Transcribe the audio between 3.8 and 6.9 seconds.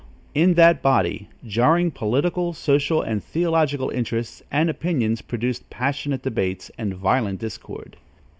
interests and opinions produced passionate debates